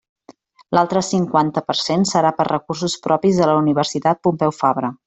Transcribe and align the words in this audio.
L'altre 0.77 1.03
cinquanta 1.07 1.63
per 1.67 1.77
cent 1.81 2.07
serà 2.13 2.33
per 2.41 2.49
recursos 2.51 2.99
propis 3.07 3.43
de 3.43 3.53
la 3.53 3.61
Universitat 3.63 4.27
Pompeu 4.29 4.61
Fabra. 4.65 4.97